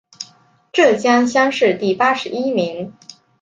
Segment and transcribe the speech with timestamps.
[0.73, 2.91] 浙江乡试第八十一名。